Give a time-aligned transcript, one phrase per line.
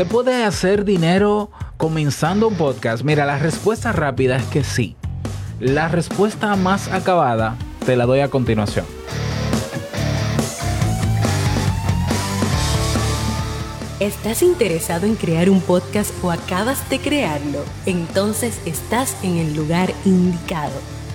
[0.00, 3.04] ¿Se puede hacer dinero comenzando un podcast?
[3.04, 4.96] Mira, la respuesta rápida es que sí.
[5.60, 8.86] La respuesta más acabada te la doy a continuación.
[14.00, 17.62] ¿Estás interesado en crear un podcast o acabas de crearlo?
[17.84, 20.80] Entonces estás en el lugar indicado,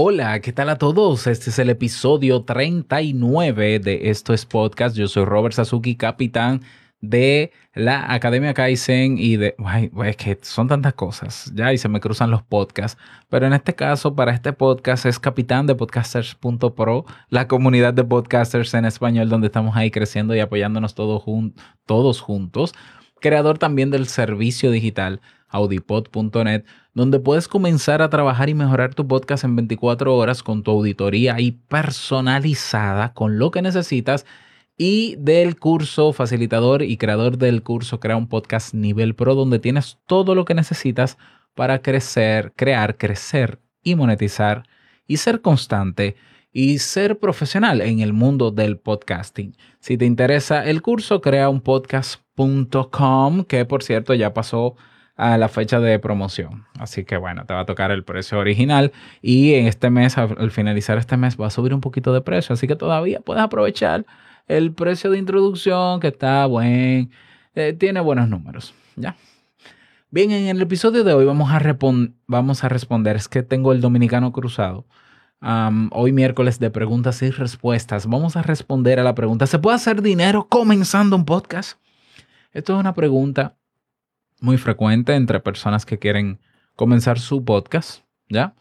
[0.00, 1.26] Hola, ¿qué tal a todos?
[1.26, 4.94] Este es el episodio 39 de Esto es Podcast.
[4.96, 6.62] Yo soy Robert Sasuki, capitán
[7.00, 9.56] de la Academia Kaizen y de...
[9.58, 12.96] Ay, es que son tantas cosas, ya, y se me cruzan los podcasts.
[13.28, 18.74] Pero en este caso, para este podcast, es capitán de podcasters.pro, la comunidad de podcasters
[18.74, 21.24] en español, donde estamos ahí creciendo y apoyándonos todos,
[21.86, 22.72] todos juntos.
[23.20, 29.44] Creador también del servicio digital audipod.net, donde puedes comenzar a trabajar y mejorar tu podcast
[29.44, 34.26] en 24 horas con tu auditoría y personalizada con lo que necesitas
[34.76, 39.98] y del curso facilitador y creador del curso Crea un Podcast Nivel Pro, donde tienes
[40.06, 41.18] todo lo que necesitas
[41.54, 44.62] para crecer, crear, crecer y monetizar
[45.06, 46.16] y ser constante
[46.52, 49.56] y ser profesional en el mundo del podcasting.
[49.80, 51.60] Si te interesa el curso, crea un
[52.38, 54.76] podcast.com, que por cierto ya pasó
[55.16, 56.64] a la fecha de promoción.
[56.78, 60.50] Así que bueno, te va a tocar el precio original y en este mes, al
[60.52, 62.52] finalizar este mes, va a subir un poquito de precio.
[62.52, 64.06] Así que todavía puedes aprovechar
[64.46, 67.10] el precio de introducción que está buen,
[67.54, 69.16] eh, tiene buenos números, ¿ya?
[70.10, 71.60] Bien, en el episodio de hoy vamos a,
[72.26, 74.86] vamos a responder, es que tengo el dominicano cruzado.
[75.90, 78.06] hoy miércoles de preguntas y respuestas.
[78.06, 81.78] Vamos a responder a la pregunta, ¿se puede hacer dinero comenzando un podcast?
[82.52, 83.56] Esto es una pregunta
[84.40, 86.40] muy frecuente entre personas que quieren
[86.76, 88.54] comenzar su podcast, ¿ya?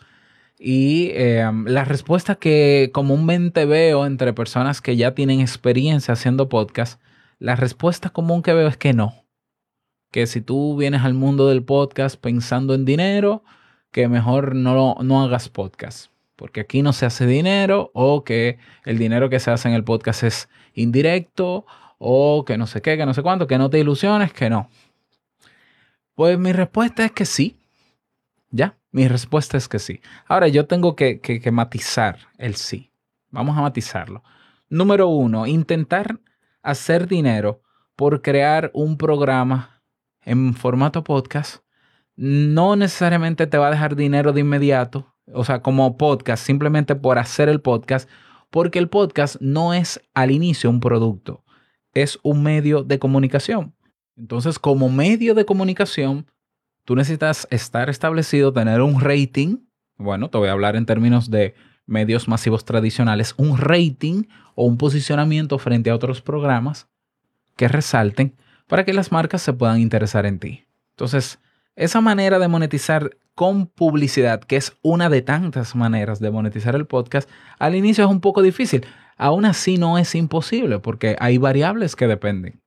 [0.60, 7.00] Y em, la respuesta que comúnmente veo entre personas que ya tienen experiencia haciendo podcast,
[7.40, 9.24] la respuesta común que veo es que no.
[10.12, 13.44] Que si tú vienes al mundo del podcast pensando en dinero,
[13.92, 16.12] que mejor no, no hagas podcast.
[16.36, 19.84] Porque aquí no se hace dinero o que el dinero que se hace en el
[19.84, 21.66] podcast es indirecto
[21.98, 24.70] o que no sé qué, que no sé cuánto, que no te ilusiones, que no.
[26.16, 27.58] Pues mi respuesta es que sí.
[28.50, 28.78] ¿Ya?
[28.92, 30.02] Mi respuesta es que sí.
[30.28, 32.92] Ahora yo tengo que, matizar el sí.
[33.30, 34.24] Vamos a matizarlo.
[34.70, 36.20] Número uno, intentar
[36.62, 37.62] hacer dinero
[37.96, 39.82] por crear un programa
[40.24, 41.62] en formato podcast
[42.18, 47.20] no necesariamente te va a dejar dinero de inmediato, o sea, como podcast, simplemente por
[47.20, 48.10] hacer el podcast,
[48.50, 51.44] porque el podcast no es al inicio un producto,
[51.94, 53.74] es un medio de comunicación.
[54.16, 56.26] Entonces, como medio de comunicación,
[56.86, 59.58] tú necesitas estar establecido, tener un rating.
[59.98, 61.54] Bueno, te voy a hablar en términos de
[61.86, 64.24] medios masivos tradicionales, un rating
[64.56, 66.88] o un posicionamiento frente a otros programas
[67.56, 68.36] que resalten
[68.68, 70.66] para que las marcas se puedan interesar en ti.
[70.92, 71.40] Entonces,
[71.76, 76.88] esa manera de monetizar con publicidad, que es una de tantas maneras de monetizar el
[76.88, 78.86] podcast, al inicio es un poco difícil.
[79.18, 82.62] Aún así no es imposible porque hay variables que dependen.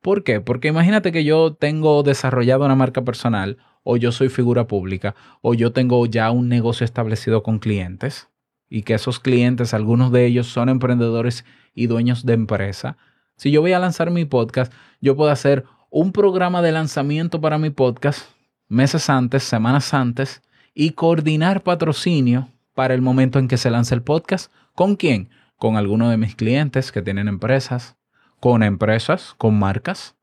[0.00, 0.40] ¿Por qué?
[0.40, 5.54] Porque imagínate que yo tengo desarrollado una marca personal o yo soy figura pública o
[5.54, 8.28] yo tengo ya un negocio establecido con clientes
[8.68, 11.44] y que esos clientes, algunos de ellos son emprendedores
[11.74, 12.96] y dueños de empresa.
[13.36, 17.58] Si yo voy a lanzar mi podcast, yo puedo hacer un programa de lanzamiento para
[17.58, 18.26] mi podcast
[18.68, 20.42] meses antes, semanas antes
[20.74, 24.52] y coordinar patrocinio para el momento en que se lance el podcast.
[24.74, 25.30] ¿Con quién?
[25.56, 27.96] Con alguno de mis clientes que tienen empresas
[28.44, 30.16] con empresas, con marcas.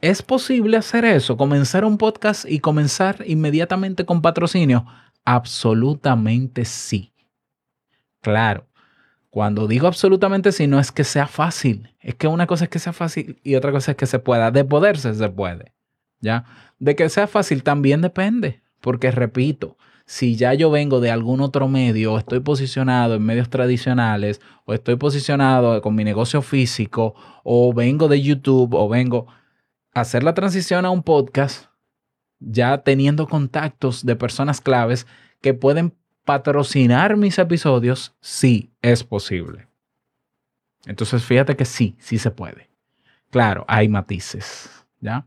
[0.00, 1.36] ¿Es posible hacer eso?
[1.36, 4.86] ¿Comenzar un podcast y comenzar inmediatamente con patrocinio?
[5.24, 7.12] Absolutamente sí.
[8.20, 8.68] Claro.
[9.28, 11.92] Cuando digo absolutamente sí, no es que sea fácil.
[11.98, 14.52] Es que una cosa es que sea fácil y otra cosa es que se pueda.
[14.52, 15.74] De poderse se puede.
[16.20, 16.44] ¿Ya?
[16.78, 18.62] De que sea fácil también depende.
[18.80, 19.76] Porque repito,
[20.10, 24.96] si ya yo vengo de algún otro medio, estoy posicionado en medios tradicionales, o estoy
[24.96, 27.14] posicionado con mi negocio físico,
[27.44, 29.28] o vengo de YouTube, o vengo
[29.94, 31.66] a hacer la transición a un podcast,
[32.40, 35.06] ya teniendo contactos de personas claves
[35.40, 39.68] que pueden patrocinar mis episodios, sí es posible.
[40.86, 42.68] Entonces fíjate que sí, sí se puede.
[43.30, 44.70] Claro, hay matices.
[44.98, 45.24] ¿ya?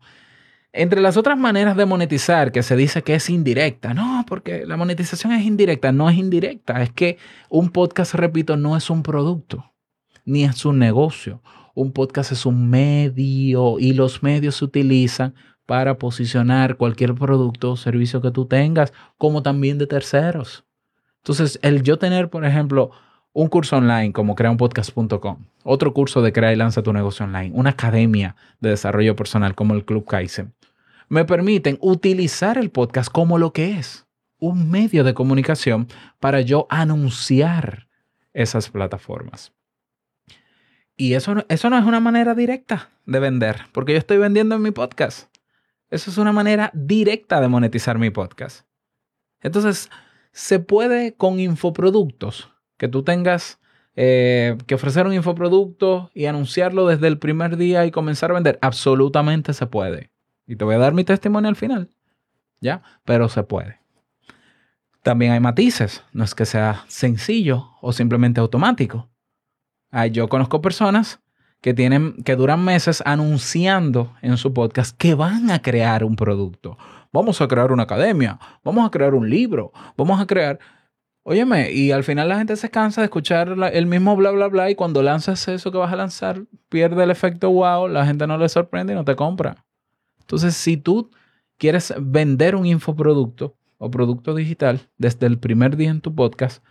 [0.74, 4.78] Entre las otras maneras de monetizar que se dice que es indirecta, no, porque la
[4.78, 7.20] monetización es indirecta, no es indirecta, es que
[7.50, 9.72] un podcast, repito, no es un producto,
[10.26, 11.40] ni es un negocio.
[11.76, 15.36] Un podcast es un medio y los medios se utilizan
[15.68, 20.64] para posicionar cualquier producto o servicio que tú tengas, como también de terceros.
[21.18, 22.90] Entonces, el yo tener, por ejemplo,
[23.34, 27.70] un curso online como creaunpodcast.com, otro curso de Crea y Lanza tu negocio online, una
[27.70, 30.56] academia de desarrollo personal como el Club Kaizen,
[31.08, 34.08] me permiten utilizar el podcast como lo que es,
[34.44, 35.88] un medio de comunicación
[36.20, 37.88] para yo anunciar
[38.34, 39.54] esas plataformas.
[40.98, 44.62] Y eso, eso no es una manera directa de vender, porque yo estoy vendiendo en
[44.62, 45.34] mi podcast.
[45.90, 48.68] Eso es una manera directa de monetizar mi podcast.
[49.42, 49.90] Entonces,
[50.34, 53.62] se puede con infoproductos que tú tengas
[53.96, 58.60] eh, que ofrecer un infoproducto y anunciarlo desde el primer día y comenzar a vender.
[58.62, 60.12] Absolutamente se puede.
[60.46, 61.90] Y te voy a dar mi testimonio al final.
[62.60, 62.82] ¿Ya?
[63.06, 63.83] Pero se puede.
[65.04, 66.04] También hay matices.
[66.14, 69.10] No es que sea sencillo o simplemente automático.
[70.12, 71.20] yo conozco personas
[71.62, 76.78] que tienen, que duran meses anunciando en su podcast que van a crear un producto.
[77.12, 80.60] Vamos a crear una academia, vamos a crear un libro, vamos a crear.
[81.24, 84.70] Óyeme, y al final la gente se cansa de escuchar el mismo bla, bla, bla,
[84.70, 88.38] y cuando lanzas eso que vas a lanzar, pierde el efecto wow, la gente no
[88.38, 89.64] le sorprende y no te compra.
[90.20, 91.12] Entonces, si tú
[91.58, 96.64] quieres vender un infoproducto o producto digital desde el primer día en tu podcast,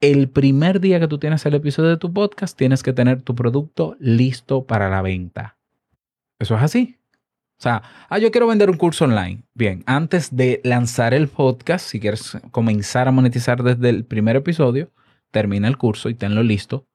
[0.00, 3.34] el primer día que tú tienes el episodio de tu podcast, tienes que tener tu
[3.34, 5.58] producto listo para la venta.
[6.38, 6.98] Eso es así.
[7.58, 9.42] O sea, ah, yo quiero vender un curso online.
[9.54, 14.90] Bien, antes de lanzar el podcast, si quieres comenzar a monetizar desde el primer episodio,
[15.30, 16.86] termina el curso y tenlo listo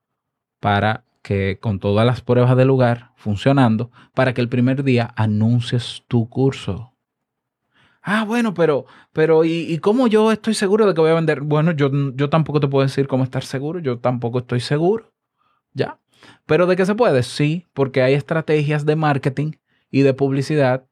[0.60, 6.04] para que con todas las pruebas del lugar funcionando, para que el primer día anuncies
[6.08, 6.91] tu curso.
[8.01, 11.42] Ah, bueno, pero, pero, ¿y, cómo yo estoy seguro de que voy a vender?
[11.42, 15.13] Bueno, yo, yo tampoco te puedo decir cómo estar seguro, yo tampoco estoy seguro.
[15.74, 16.00] ¿Ya?
[16.45, 19.51] Pero de qué se puede, sí, porque hay estrategias de marketing
[19.92, 20.86] y de publicidad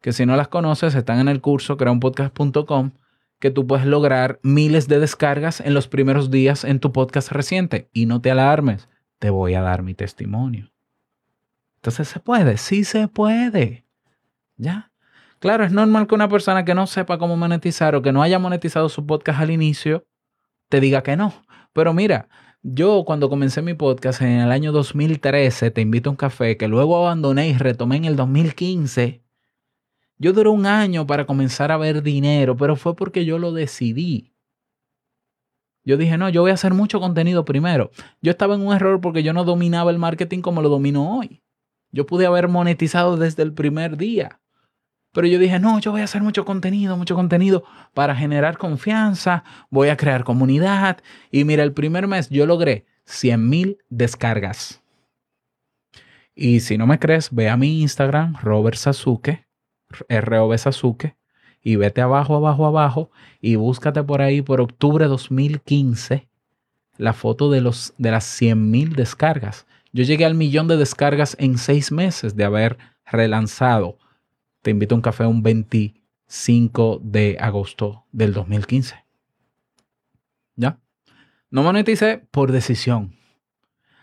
[0.00, 2.92] que si no las conoces están en el curso creaunpodcast.com
[3.38, 7.90] que tú puedes lograr miles de descargas en los primeros días en tu podcast reciente.
[7.92, 8.88] Y no te alarmes,
[9.18, 10.72] te voy a dar mi testimonio.
[11.76, 13.84] Entonces se puede, sí se puede.
[14.56, 14.90] ¿Ya?
[15.38, 18.38] Claro, es normal que una persona que no sepa cómo monetizar o que no haya
[18.38, 20.06] monetizado su podcast al inicio
[20.68, 21.32] te diga que no.
[21.72, 22.28] Pero mira,
[22.62, 26.68] yo cuando comencé mi podcast en el año 2013, Te invito a un café, que
[26.68, 29.22] luego abandoné y retomé en el 2015,
[30.18, 34.32] yo duré un año para comenzar a ver dinero, pero fue porque yo lo decidí.
[35.84, 37.90] Yo dije, no, yo voy a hacer mucho contenido primero.
[38.22, 41.42] Yo estaba en un error porque yo no dominaba el marketing como lo domino hoy.
[41.92, 44.40] Yo pude haber monetizado desde el primer día.
[45.16, 47.64] Pero yo dije, no, yo voy a hacer mucho contenido, mucho contenido
[47.94, 50.98] para generar confianza, voy a crear comunidad.
[51.30, 54.82] Y mira, el primer mes yo logré 100 mil descargas.
[56.34, 59.46] Y si no me crees, ve a mi Instagram, Robert Sasuke,
[60.10, 61.16] ROB Sasuke,
[61.62, 63.10] y vete abajo, abajo, abajo,
[63.40, 66.28] y búscate por ahí por octubre de 2015
[66.98, 69.66] la foto de, los, de las 100 mil descargas.
[69.94, 72.76] Yo llegué al millón de descargas en seis meses de haber
[73.06, 73.96] relanzado
[74.66, 78.96] te invito a un café un 25 de agosto del 2015.
[80.56, 80.80] ¿Ya?
[81.50, 83.14] No moneticé por decisión.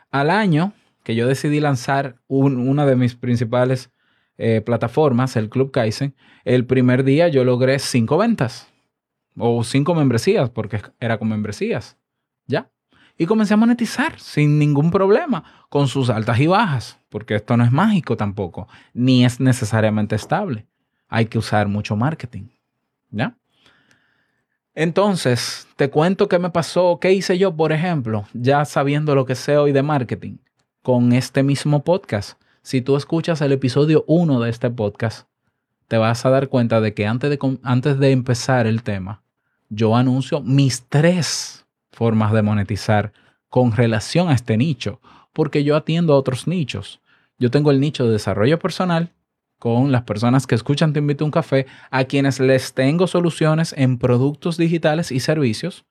[0.10, 0.72] Al año
[1.04, 3.92] que yo decidí lanzar una de mis principales
[4.38, 6.16] eh, plataformas, el Club Kaizen,
[6.46, 8.72] el primer día yo logré cinco ventas
[9.38, 11.98] o cinco membresías, porque era con membresías.
[12.48, 12.72] ¿Ya?
[13.18, 17.64] Y comencé a monetizar sin ningún problema, con sus altas y bajas, porque esto no
[17.64, 20.66] es mágico tampoco, ni es necesariamente estable.
[21.08, 22.48] Hay que usar mucho marketing.
[23.12, 23.38] ¿Ya?
[24.76, 29.36] Entonces, te cuento qué me pasó, qué hice yo, por ejemplo, ya sabiendo lo que
[29.36, 30.38] sé hoy de marketing,
[30.82, 32.42] con este mismo podcast.
[32.64, 35.28] Si tú escuchas el episodio 1 de este podcast,
[35.88, 39.22] te vas a dar cuenta de que antes de, antes de empezar el tema,
[39.70, 41.63] yo anuncio mis tres
[41.94, 43.14] formas de monetizar
[43.50, 45.00] con relación a este nicho,
[45.32, 47.02] porque yo atiendo a otros nichos.
[47.38, 49.14] Yo tengo el nicho de desarrollo personal
[49.60, 53.74] con las personas que escuchan Te invito a un café, a quienes les tengo soluciones
[53.78, 55.86] en productos digitales y servicios.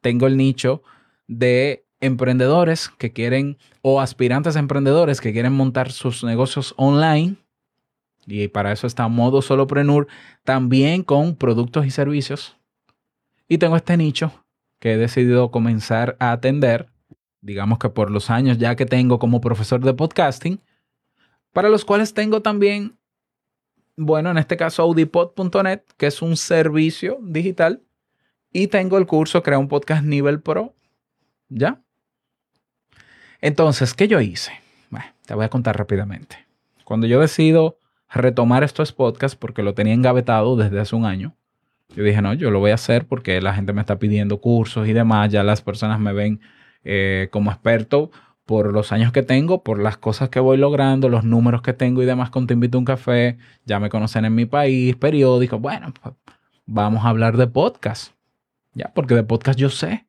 [0.00, 0.82] Tengo el nicho
[1.26, 7.36] de emprendedores que quieren o aspirantes emprendedores que quieren montar sus negocios online.
[8.26, 10.06] Y para eso está Modo Soloprenur,
[10.44, 12.56] también con productos y servicios.
[13.48, 14.43] Y tengo este nicho
[14.78, 16.88] que he decidido comenzar a atender,
[17.40, 20.60] digamos que por los años ya que tengo como profesor de podcasting,
[21.52, 22.98] para los cuales tengo también
[23.96, 27.82] bueno, en este caso audipod.net, que es un servicio digital.
[28.52, 30.74] Y tengo el curso Crea un podcast nivel pro.
[31.48, 31.82] ¿Ya?
[33.40, 34.52] Entonces, ¿qué yo hice?
[34.90, 36.46] Bueno, te voy a contar rápidamente.
[36.84, 37.78] Cuando yo decido
[38.10, 41.36] retomar estos podcasts, porque lo tenía engavetado desde hace un año,
[41.96, 44.88] yo dije, no, yo lo voy a hacer porque la gente me está pidiendo cursos
[44.88, 46.40] y demás, ya las personas me ven
[46.84, 48.10] eh, como experto
[48.44, 52.02] por los años que tengo, por las cosas que voy logrando, los números que tengo
[52.02, 55.60] y demás con Te Invito a un Café, ya me conocen en mi país, periódicos,
[55.60, 56.14] bueno, pues
[56.66, 58.12] vamos a hablar de podcast,
[58.74, 60.06] ya, porque de podcast yo sé,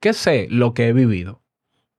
[0.00, 0.46] ¿qué sé?
[0.50, 1.42] Lo que he vivido,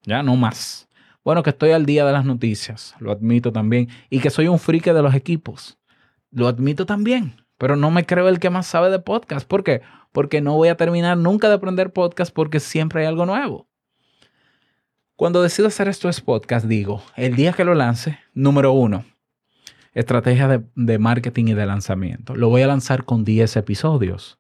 [0.03, 0.87] ya, no más.
[1.23, 4.59] Bueno, que estoy al día de las noticias, lo admito también, y que soy un
[4.59, 5.77] friki de los equipos,
[6.31, 9.81] lo admito también, pero no me creo el que más sabe de podcast, ¿por qué?
[10.11, 13.67] Porque no voy a terminar nunca de aprender podcast porque siempre hay algo nuevo.
[15.15, 19.03] Cuando decido hacer estos podcast, digo, el día que lo lance, número uno,
[19.93, 22.35] estrategia de, de, marketing y de lanzamiento.
[22.35, 24.37] Lo voy a lanzar con 10 episodios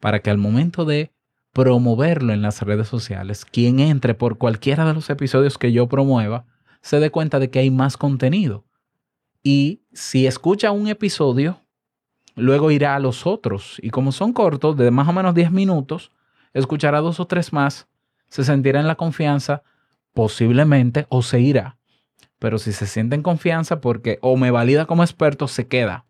[0.00, 1.12] para que al momento de
[1.52, 6.46] promoverlo en las redes sociales, quien entre por cualquiera de los episodios que yo promueva,
[6.82, 8.66] se dé cuenta de que hay más contenido.
[9.42, 11.60] Y si escucha un episodio,
[12.34, 13.78] luego irá a los otros.
[13.82, 16.10] Y como son cortos, de más o menos 10 minutos,
[16.52, 17.88] escuchará dos o tres más,
[18.28, 19.62] se sentirá en la confianza
[20.12, 21.76] posiblemente o se irá.
[22.38, 26.04] Pero si se siente en confianza porque o me valida como experto, se queda.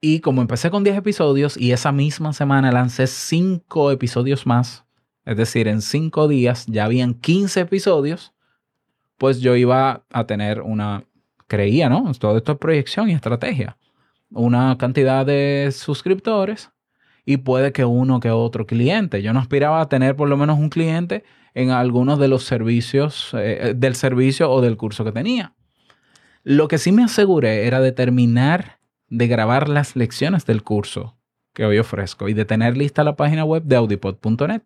[0.00, 4.84] Y como empecé con 10 episodios y esa misma semana lancé 5 episodios más,
[5.24, 8.34] es decir, en 5 días ya habían 15 episodios,
[9.16, 11.04] pues yo iba a tener una,
[11.46, 12.12] creía, ¿no?
[12.18, 13.78] Todo esto es proyección y estrategia.
[14.34, 16.70] Una cantidad de suscriptores
[17.24, 19.22] y puede que uno que otro cliente.
[19.22, 21.24] Yo no aspiraba a tener por lo menos un cliente
[21.54, 25.54] en algunos de los servicios, eh, del servicio o del curso que tenía.
[26.42, 31.16] Lo que sí me aseguré era de terminar de grabar las lecciones del curso
[31.54, 34.62] que hoy ofrezco y de tener lista la página web de audipod.net.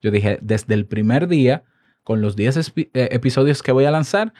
[0.00, 1.64] Yo dije, desde el primer día,
[2.02, 4.32] con los 10 eh, episodios que voy a lanzar,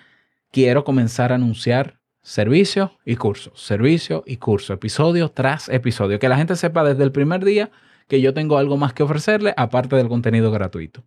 [0.51, 6.19] quiero comenzar a anunciar servicio y curso, servicio y curso, episodio tras episodio.
[6.19, 7.71] Que la gente sepa desde el primer día
[8.09, 11.05] que yo tengo algo más que ofrecerle aparte del contenido gratuito.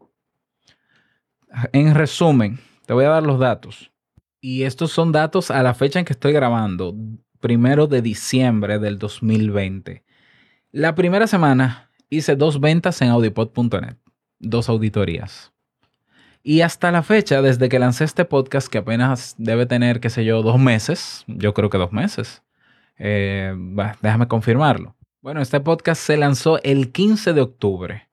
[1.73, 3.91] En resumen, te voy a dar los datos.
[4.39, 6.95] Y estos son datos a la fecha en que estoy grabando,
[7.39, 10.03] primero de diciembre del 2020.
[10.71, 13.97] La primera semana hice dos ventas en audipod.net,
[14.39, 15.51] dos auditorías.
[16.47, 20.23] Y hasta la fecha, desde que lancé este podcast, que apenas debe tener, qué sé
[20.23, 22.41] yo, dos meses, yo creo que dos meses,
[22.97, 23.53] eh,
[24.01, 24.95] déjame confirmarlo.
[25.21, 28.07] Bueno, este podcast se lanzó el 15 de octubre,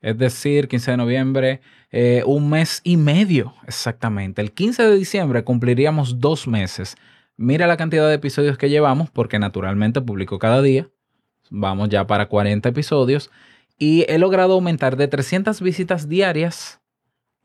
[0.00, 1.60] es decir, 15 de noviembre,
[1.92, 4.42] eh, un mes y medio exactamente.
[4.42, 6.96] El 15 de diciembre cumpliríamos dos meses.
[7.36, 10.88] Mira la cantidad de episodios que llevamos, porque naturalmente publico cada día.
[11.48, 13.30] Vamos ya para 40 episodios.
[13.78, 16.77] Y he logrado aumentar de 300 visitas diarias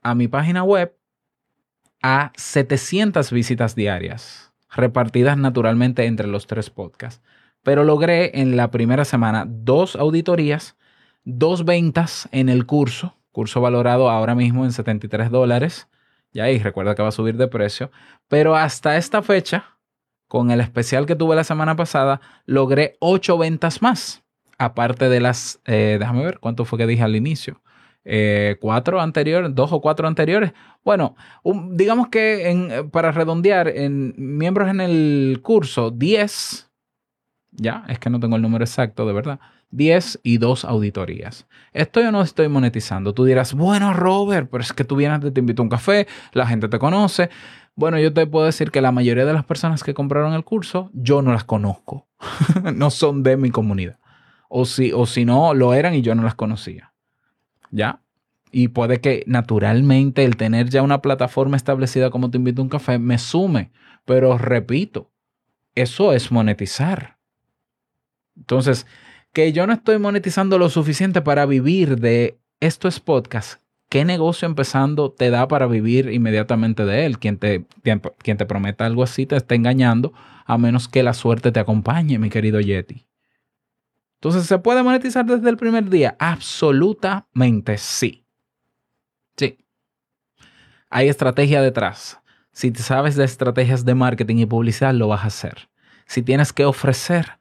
[0.03, 0.95] a mi página web
[2.01, 7.21] a 700 visitas diarias, repartidas naturalmente entre los tres podcasts.
[7.63, 10.75] Pero logré en la primera semana dos auditorías,
[11.23, 15.87] dos ventas en el curso, curso valorado ahora mismo en 73 dólares.
[16.33, 17.89] Ya ahí recuerda que va a subir de precio.
[18.27, 19.77] Pero hasta esta fecha,
[20.27, 24.23] con el especial que tuve la semana pasada, logré ocho ventas más.
[24.57, 27.61] Aparte de las, eh, déjame ver cuánto fue que dije al inicio.
[28.05, 30.53] Eh, cuatro anteriores, dos o cuatro anteriores.
[30.83, 31.15] Bueno,
[31.71, 36.69] digamos que para redondear, en miembros en el curso, 10,
[37.51, 39.39] ya, es que no tengo el número exacto, de verdad.
[39.71, 41.47] 10 y 2 auditorías.
[41.71, 43.13] ¿Estoy o no estoy monetizando?
[43.13, 46.45] Tú dirás, bueno, Robert, pero es que tú vienes, te invito a un café, la
[46.45, 47.31] gente te conoce.
[47.75, 50.91] Bueno, yo te puedo decir que la mayoría de las personas que compraron el curso,
[50.93, 52.07] yo no las conozco.
[52.75, 53.97] no son de mi comunidad.
[54.47, 56.92] O si, o si no, lo eran y yo no las conocía.
[57.73, 58.01] ¿Ya?
[58.51, 62.69] Y puede que naturalmente el tener ya una plataforma establecida como te invito a un
[62.69, 63.71] café me sume.
[64.05, 65.09] Pero repito,
[65.73, 67.17] eso es monetizar.
[68.37, 68.85] Entonces,
[69.33, 73.59] que yo no estoy monetizando lo suficiente para vivir de esto es podcast.
[73.89, 77.17] ¿Qué negocio empezando te da para vivir inmediatamente de él?
[77.17, 77.65] Quien te,
[78.19, 80.13] quien te prometa algo así te está engañando,
[80.45, 83.07] a menos que la suerte te acompañe, mi querido Yeti.
[84.23, 86.15] Entonces, ¿se puede monetizar desde el primer día?
[86.17, 88.23] Absolutamente sí.
[89.35, 89.57] Sí.
[90.89, 92.21] Hay estrategia detrás.
[92.53, 95.67] Si sabes de estrategias de marketing y publicidad, lo vas a hacer.
[96.05, 97.37] Si tienes que ofrecer,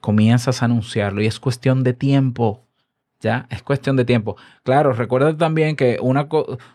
[0.00, 2.64] comienzas a anunciarlo y es cuestión de tiempo.
[3.20, 3.48] ¿Ya?
[3.50, 4.36] Es cuestión de tiempo.
[4.62, 6.28] Claro, recuerda también que una,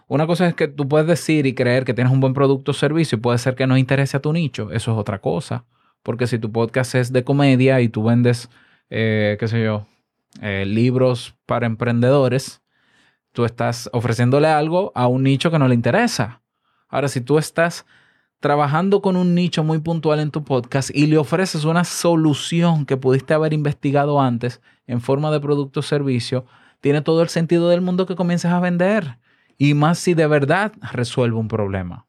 [0.10, 2.74] una cosa es que tú puedes decir y creer que tienes un buen producto o
[2.74, 4.72] servicio y puede ser que no interese a tu nicho.
[4.72, 5.64] Eso es otra cosa.
[6.04, 8.50] Porque si tu podcast es de comedia y tú vendes,
[8.92, 9.88] eh, qué sé yo,
[10.42, 12.62] eh, libros para emprendedores,
[13.32, 16.42] tú estás ofreciéndole algo a un nicho que no le interesa.
[16.90, 17.86] Ahora, si tú estás
[18.42, 22.98] trabajando con un nicho muy puntual en tu podcast y le ofreces una solución que
[22.98, 26.46] pudiste haber investigado antes en forma de producto o servicio,
[26.82, 29.20] tiene todo el sentido del mundo que comiences a vender.
[29.58, 32.08] Y más si de verdad resuelve un problema.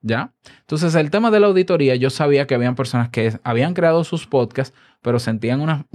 [0.00, 0.32] ¿Ya?
[0.60, 4.26] Entonces, el tema de la auditoría, yo sabía que habían personas que habían creado sus
[4.26, 5.86] podcasts, pero sentían una,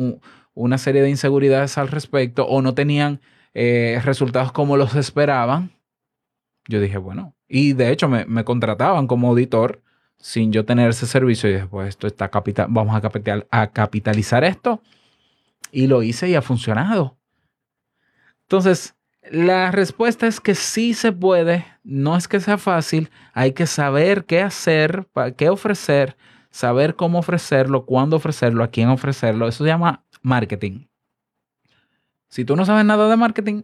[0.54, 3.22] una serie de inseguridades al respecto o no tenían
[3.56, 5.72] eh, resultados como los esperaban.
[6.68, 9.82] Yo dije, bueno, y de hecho me, contrataban como auditor
[10.20, 11.50] sin yo tener ese servicio.
[11.50, 14.80] Y dije, pues esto está capital, vamos a, capital, a capitalizar esto.
[15.72, 17.18] Y lo hice y ha funcionado.
[18.44, 18.96] Entonces,
[19.32, 24.25] la respuesta es que sí se puede, no es que sea fácil, hay que saber
[24.25, 26.16] qué hacer, qué ofrecer,
[26.50, 29.48] saber cómo ofrecerlo, cuándo ofrecerlo, a quién ofrecerlo.
[29.48, 30.88] Eso se llama marketing.
[32.27, 33.63] Si tú no sabes nada de marketing,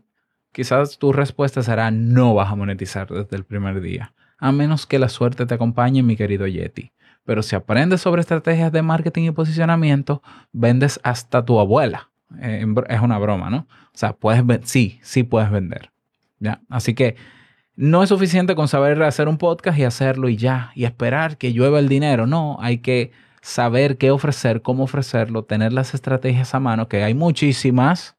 [0.52, 5.00] quizás tu respuesta será no vas a monetizar desde el primer día, a menos que
[5.00, 6.92] la suerte te acompañe, mi querido Yeti.
[7.26, 12.10] Pero si aprendes sobre estrategias de marketing y posicionamiento, vendes hasta tu abuela.
[12.40, 13.68] Eh, es una broma, ¿no?
[13.68, 15.92] O sea, puedes sí, sí puedes vender.
[16.40, 16.62] ¿ya?
[16.70, 17.16] Así que
[17.76, 21.52] no es suficiente con saber hacer un podcast y hacerlo y ya, y esperar que
[21.52, 22.28] llueva el dinero.
[22.28, 27.14] No, hay que saber qué ofrecer, cómo ofrecerlo, tener las estrategias a mano, que hay
[27.14, 28.16] muchísimas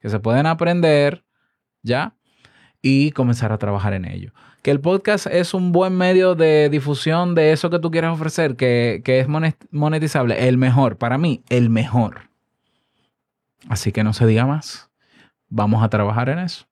[0.00, 1.26] que se pueden aprender
[1.86, 2.14] ¿ya?
[2.82, 4.32] Y comenzar a trabajar en ello.
[4.62, 8.56] Que el podcast es un buen medio de difusión de eso que tú quieres ofrecer,
[8.56, 9.28] que, es
[9.70, 12.28] monetizable, el mejor, para mí, el mejor.
[13.68, 14.90] Así que no se diga más.
[15.48, 16.66] Vamos a trabajar en eso.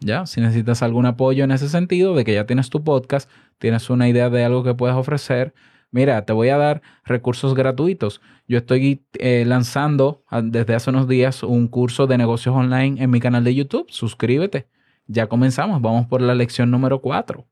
[0.00, 0.24] ¿Ya?
[0.26, 4.08] Si necesitas algún apoyo en ese sentido, de que ya tienes tu podcast, tienes una
[4.08, 5.52] idea de algo que puedes ofrecer,
[5.90, 8.22] mira, te voy a dar recursos gratuitos.
[8.48, 13.10] Yo estoy eh, lanzando ah, desde hace unos días un curso de negocios online en
[13.10, 13.86] mi canal de YouTube.
[13.90, 14.68] Suscríbete.
[15.06, 15.82] Ya comenzamos.
[15.82, 17.46] Vamos por la lección número 4.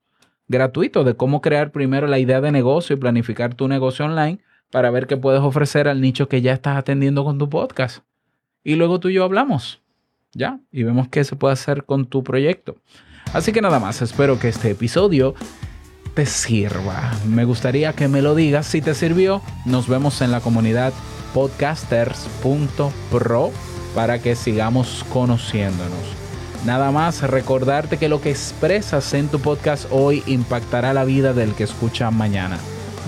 [0.49, 4.39] Gratuito de cómo crear primero la idea de negocio y planificar tu negocio online
[4.71, 8.05] para ver qué puedes ofrecer al nicho que ya estás atendiendo con tu podcast.
[8.65, 9.83] Y luego tú y yo hablamos.
[10.39, 10.61] ¿Ya?
[10.71, 12.77] Y vemos qué se puede hacer con tu proyecto.
[13.33, 15.35] Así que nada más, espero que este episodio
[16.15, 17.11] te sirva.
[17.27, 19.43] Me gustaría que me lo digas si te sirvió.
[19.67, 20.93] Nos vemos en la comunidad
[21.35, 23.51] podcasters.pro
[23.97, 25.99] para que sigamos conociéndonos.
[26.65, 31.55] Nada más recordarte que lo que expresas en tu podcast hoy impactará la vida del
[31.55, 32.59] que escucha mañana.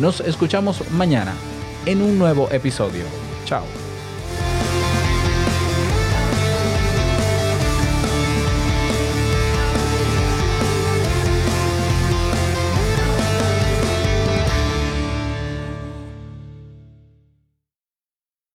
[0.00, 1.34] Nos escuchamos mañana
[1.86, 3.04] en un nuevo episodio.
[3.44, 3.79] Chao.